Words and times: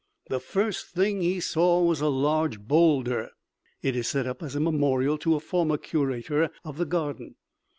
The 0.29 0.39
first 0.39 0.87
thing 0.87 1.21
he 1.21 1.39
saw 1.39 1.79
was 1.83 2.01
a 2.01 2.07
large 2.09 2.59
boulder 2.59 3.29
it 3.83 3.95
is 3.95 4.07
set 4.07 4.25
up 4.25 4.41
as 4.41 4.55
a 4.55 4.59
memorial 4.59 5.15
to 5.19 5.35
a 5.35 5.39
former 5.39 5.77
curator 5.77 6.49
of 6.65 6.77
the 6.77 6.87
garden. 6.87 7.35